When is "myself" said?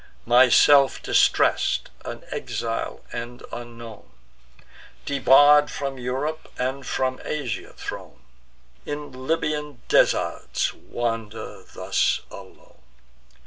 0.25-0.99